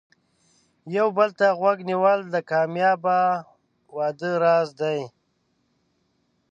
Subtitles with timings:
[0.95, 3.01] یو بل ته غوږ نیول د کامیاب
[3.95, 4.99] واده راز دی.